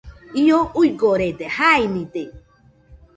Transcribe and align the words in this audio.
Io 0.43 0.61
uigorede, 0.83 1.49
jainide, 1.57 2.25